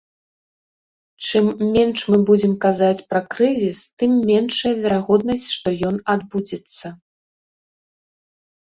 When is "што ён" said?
5.57-6.05